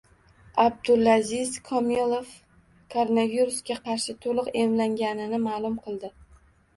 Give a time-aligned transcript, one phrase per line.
[0.61, 2.31] Abdulaziz Komilov
[2.95, 6.11] koronavirusga qarshi to‘liq emlangani ma’lum qilindi